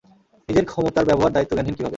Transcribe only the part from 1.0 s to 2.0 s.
ব্যবহার দায়িত্বজ্ঞানহীন কীভাবে?